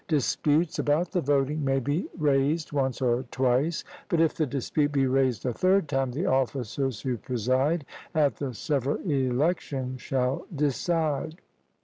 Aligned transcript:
Disputes 0.07 0.79
about 0.79 1.11
the 1.11 1.21
voting 1.21 1.63
may 1.63 1.79
be 1.79 2.09
raised 2.17 2.71
once 2.71 3.03
or 3.03 3.21
twice; 3.29 3.83
but 4.09 4.19
if 4.19 4.33
the 4.33 4.47
dispute 4.47 4.91
be 4.91 5.05
raised 5.05 5.45
a 5.45 5.53
third 5.53 5.87
time, 5.87 6.09
the 6.11 6.25
officers 6.25 7.01
who 7.01 7.17
preside 7.17 7.85
at 8.15 8.37
the 8.37 8.51
several 8.55 8.95
elections 8.97 10.01
shall 10.01 10.47
decide. 10.55 11.39